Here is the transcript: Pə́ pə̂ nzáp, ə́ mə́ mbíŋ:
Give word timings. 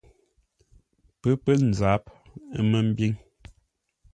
Pə́ 1.19 1.33
pə̂ 1.43 1.53
nzáp, 1.69 2.03
ə́ 2.57 2.61
mə́ 2.69 2.81
mbíŋ: 2.89 3.13